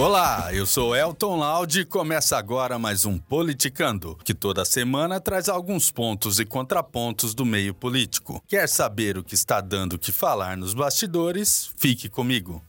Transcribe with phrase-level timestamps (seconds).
[0.00, 5.46] Olá, eu sou Elton Laude e começa agora mais um Politicando, que toda semana traz
[5.46, 8.42] alguns pontos e contrapontos do meio político.
[8.48, 11.70] Quer saber o que está dando que falar nos bastidores?
[11.76, 12.64] Fique comigo.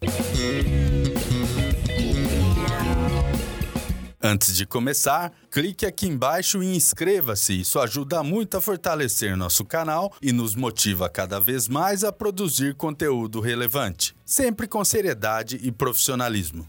[4.22, 7.61] Antes de começar, clique aqui embaixo e inscreva-se.
[7.61, 12.75] Isso ajuda muito a fortalecer nosso canal e nos motiva cada vez mais a produzir
[12.75, 16.67] conteúdo relevante, sempre com seriedade e profissionalismo.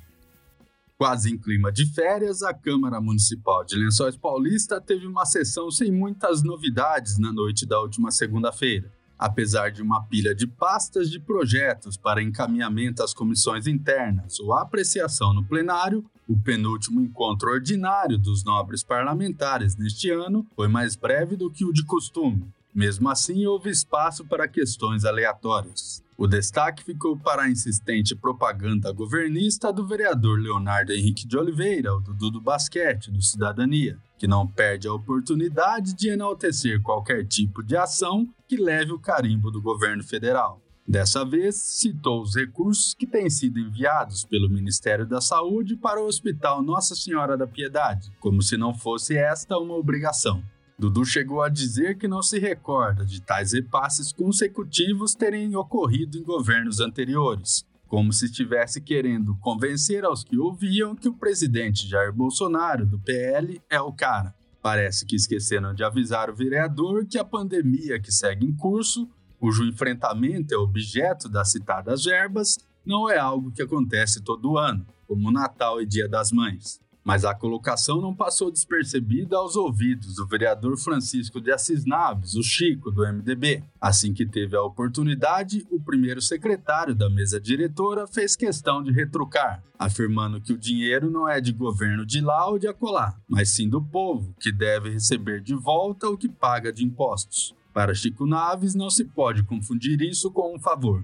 [1.02, 5.90] Quase em clima de férias, a Câmara Municipal de Lençóis Paulista teve uma sessão sem
[5.90, 8.88] muitas novidades na noite da última segunda-feira.
[9.18, 15.34] Apesar de uma pilha de pastas de projetos para encaminhamento às comissões internas ou apreciação
[15.34, 21.50] no plenário, o penúltimo encontro ordinário dos nobres parlamentares neste ano foi mais breve do
[21.50, 22.46] que o de costume.
[22.74, 26.02] Mesmo assim, houve espaço para questões aleatórias.
[26.16, 32.00] O destaque ficou para a insistente propaganda governista do vereador Leonardo Henrique de Oliveira, o
[32.00, 37.76] Dudu do Basquete, do Cidadania, que não perde a oportunidade de enaltecer qualquer tipo de
[37.76, 40.62] ação que leve o carimbo do governo federal.
[40.86, 46.06] Dessa vez, citou os recursos que têm sido enviados pelo Ministério da Saúde para o
[46.06, 50.42] Hospital Nossa Senhora da Piedade, como se não fosse esta uma obrigação.
[50.78, 56.22] Dudu chegou a dizer que não se recorda de tais repasses consecutivos terem ocorrido em
[56.22, 62.86] governos anteriores, como se estivesse querendo convencer aos que ouviam que o presidente Jair Bolsonaro,
[62.86, 64.34] do PL, é o cara.
[64.62, 69.64] Parece que esqueceram de avisar o vereador que a pandemia que segue em curso, cujo
[69.64, 75.80] enfrentamento é objeto das citadas verbas, não é algo que acontece todo ano, como Natal
[75.80, 76.80] e Dia das Mães.
[77.04, 82.42] Mas a colocação não passou despercebida aos ouvidos do vereador Francisco de Assis Naves, o
[82.42, 83.64] Chico, do MDB.
[83.80, 89.62] Assim que teve a oportunidade, o primeiro secretário da mesa diretora fez questão de retrucar,
[89.76, 93.68] afirmando que o dinheiro não é de governo de lá ou de acolá, mas sim
[93.68, 97.54] do povo, que deve receber de volta o que paga de impostos.
[97.72, 101.02] Para Chico Naves, não se pode confundir isso com um favor.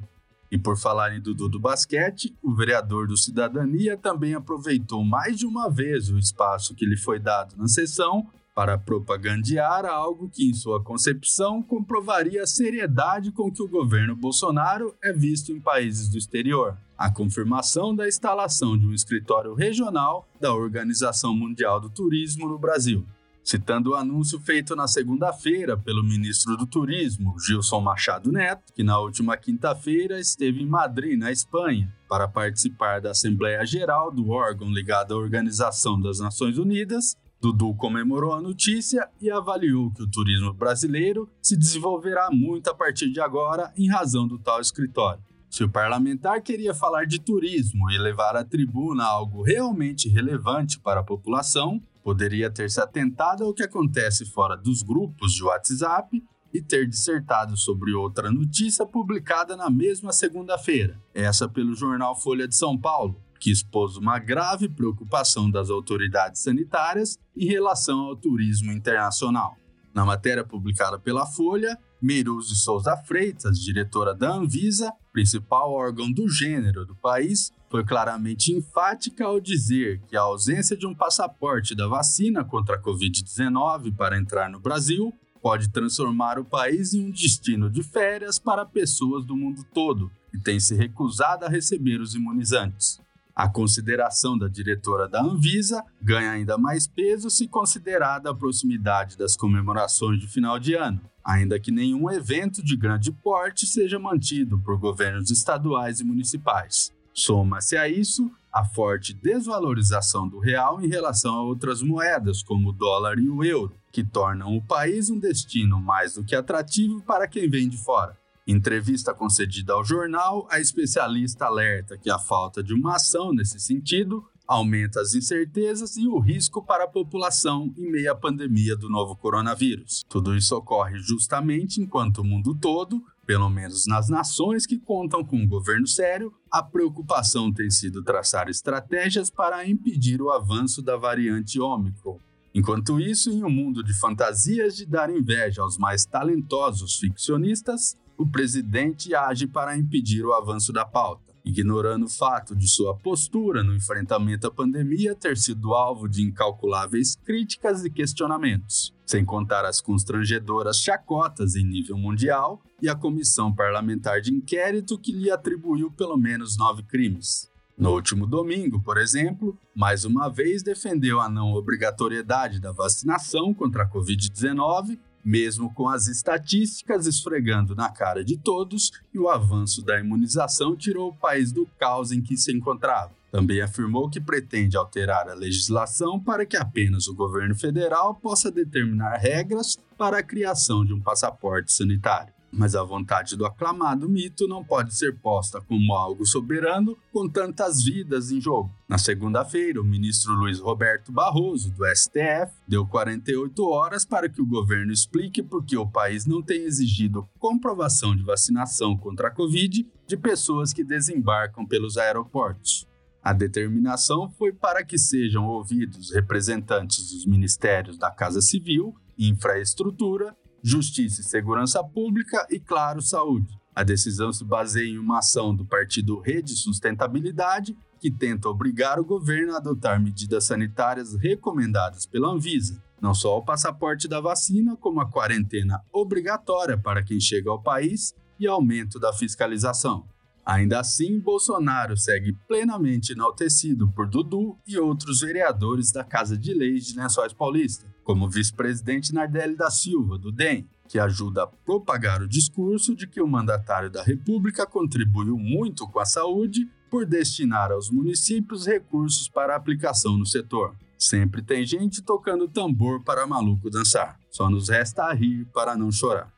[0.50, 5.46] E por falar em Dudu do basquete, o vereador do Cidadania também aproveitou mais de
[5.46, 10.52] uma vez o espaço que lhe foi dado na sessão para propagandear algo que, em
[10.52, 16.18] sua concepção, comprovaria a seriedade com que o governo Bolsonaro é visto em países do
[16.18, 16.76] exterior.
[16.96, 23.06] A confirmação da instalação de um escritório regional da Organização Mundial do Turismo no Brasil
[23.48, 28.98] citando o anúncio feito na segunda-feira pelo ministro do Turismo, Gilson Machado Neto, que na
[29.00, 35.14] última quinta-feira esteve em Madrid, na Espanha, para participar da Assembleia Geral do órgão ligado
[35.14, 37.16] à Organização das Nações Unidas.
[37.40, 43.10] Dudu comemorou a notícia e avaliou que o turismo brasileiro se desenvolverá muito a partir
[43.10, 45.22] de agora em razão do tal escritório.
[45.50, 51.00] Se o parlamentar queria falar de turismo e levar à tribuna algo realmente relevante para
[51.00, 56.62] a população, Poderia ter se atentado ao que acontece fora dos grupos de WhatsApp e
[56.62, 62.78] ter dissertado sobre outra notícia publicada na mesma segunda-feira, essa pelo jornal Folha de São
[62.78, 69.58] Paulo, que expôs uma grave preocupação das autoridades sanitárias em relação ao turismo internacional.
[69.92, 76.28] Na matéria publicada pela Folha, Meiruz de Souza Freitas, diretora da Anvisa, principal órgão do
[76.28, 81.88] gênero do país, foi claramente enfática ao dizer que a ausência de um passaporte da
[81.88, 87.70] vacina contra a Covid-19 para entrar no Brasil pode transformar o país em um destino
[87.70, 93.00] de férias para pessoas do mundo todo e tem se recusado a receber os imunizantes.
[93.38, 99.36] A consideração da diretora da Anvisa ganha ainda mais peso se considerada a proximidade das
[99.36, 104.76] comemorações de final de ano, ainda que nenhum evento de grande porte seja mantido por
[104.76, 106.92] governos estaduais e municipais.
[107.14, 112.72] Soma-se a isso a forte desvalorização do real em relação a outras moedas, como o
[112.72, 117.28] dólar e o euro, que tornam o país um destino mais do que atrativo para
[117.28, 118.18] quem vem de fora.
[118.48, 124.24] Entrevista concedida ao jornal, a especialista alerta que a falta de uma ação nesse sentido
[124.46, 129.14] aumenta as incertezas e o risco para a população em meio à pandemia do novo
[129.14, 130.02] coronavírus.
[130.08, 135.36] Tudo isso ocorre justamente enquanto o mundo todo pelo menos nas nações que contam com
[135.36, 141.60] um governo sério, a preocupação tem sido traçar estratégias para impedir o avanço da variante
[141.60, 142.18] Ômicron.
[142.54, 148.26] Enquanto isso, em um mundo de fantasias de dar inveja aos mais talentosos ficcionistas, o
[148.26, 151.28] presidente age para impedir o avanço da pauta.
[151.44, 157.16] ignorando o fato de sua postura no enfrentamento à pandemia ter sido alvo de incalculáveis
[157.24, 164.20] críticas e questionamentos, sem contar as constrangedoras chacotas em nível mundial e a comissão parlamentar
[164.20, 167.50] de inquérito que lhe atribuiu pelo menos nove crimes.
[167.78, 173.84] No último domingo, por exemplo, mais uma vez defendeu a não obrigatoriedade da vacinação contra
[173.84, 179.98] a Covid-19 mesmo com as estatísticas esfregando na cara de todos e o avanço da
[179.98, 183.12] imunização tirou o país do caos em que se encontrava.
[183.30, 189.16] Também afirmou que pretende alterar a legislação para que apenas o governo federal possa determinar
[189.16, 192.37] regras para a criação de um passaporte sanitário.
[192.50, 197.82] Mas a vontade do aclamado mito não pode ser posta como algo soberano com tantas
[197.82, 198.70] vidas em jogo.
[198.88, 204.46] Na segunda-feira, o ministro Luiz Roberto Barroso, do STF, deu 48 horas para que o
[204.46, 209.86] governo explique por que o país não tem exigido comprovação de vacinação contra a Covid
[210.06, 212.88] de pessoas que desembarcam pelos aeroportos.
[213.22, 220.34] A determinação foi para que sejam ouvidos representantes dos ministérios da Casa Civil, Infraestrutura
[220.68, 223.58] Justiça e Segurança Pública e, claro, Saúde.
[223.74, 229.04] A decisão se baseia em uma ação do partido Rede Sustentabilidade, que tenta obrigar o
[229.04, 235.00] governo a adotar medidas sanitárias recomendadas pela Anvisa, não só o passaporte da vacina, como
[235.00, 240.06] a quarentena obrigatória para quem chega ao país e aumento da fiscalização.
[240.48, 246.86] Ainda assim, Bolsonaro segue plenamente enaltecido por Dudu e outros vereadores da Casa de Leis
[246.86, 252.22] de Lençóis Paulista, como o vice-presidente Nardelli da Silva, do DEM, que ajuda a propagar
[252.22, 257.70] o discurso de que o mandatário da República contribuiu muito com a saúde por destinar
[257.70, 260.74] aos municípios recursos para aplicação no setor.
[260.96, 264.18] Sempre tem gente tocando tambor para maluco dançar.
[264.30, 266.37] Só nos resta rir para não chorar.